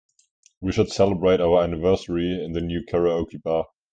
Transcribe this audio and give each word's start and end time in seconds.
We 0.61 0.71
should 0.71 0.89
celebrate 0.91 1.41
our 1.41 1.61
anniversary 1.61 2.43
in 2.43 2.53
the 2.53 2.61
new 2.61 2.81
karaoke 2.87 3.39
bar. 3.39 3.67